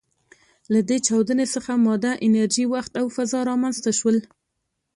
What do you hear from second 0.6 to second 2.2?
له دې چاودنې څخه ماده،